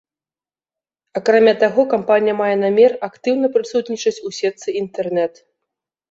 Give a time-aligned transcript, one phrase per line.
[1.19, 5.33] Акрамя таго, кампанія мае намер актыўна прысутнічаць у сетцы інтэрнэт.